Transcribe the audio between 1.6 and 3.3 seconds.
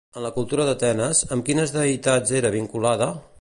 deïtats era vinculada?